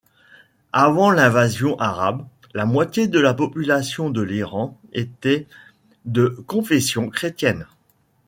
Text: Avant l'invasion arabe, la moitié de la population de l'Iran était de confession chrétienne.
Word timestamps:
Avant 0.73 1.11
l'invasion 1.11 1.77
arabe, 1.77 2.25
la 2.55 2.65
moitié 2.65 3.07
de 3.07 3.19
la 3.19 3.35
population 3.35 4.09
de 4.09 4.21
l'Iran 4.23 4.75
était 4.93 5.45
de 6.05 6.41
confession 6.47 7.07
chrétienne. 7.11 7.67